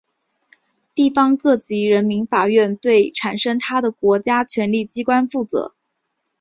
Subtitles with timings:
[0.95, 5.75] 地方各级人民法院对产生它的国家权力机关负责。